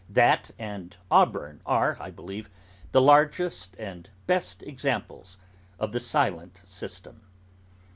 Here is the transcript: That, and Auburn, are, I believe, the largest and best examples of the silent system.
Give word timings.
That, 0.09 0.49
and 0.57 0.97
Auburn, 1.11 1.61
are, 1.63 1.95
I 1.99 2.09
believe, 2.09 2.49
the 2.91 3.03
largest 3.03 3.75
and 3.77 4.09
best 4.25 4.63
examples 4.63 5.37
of 5.77 5.91
the 5.91 5.99
silent 5.99 6.63
system. 6.65 7.21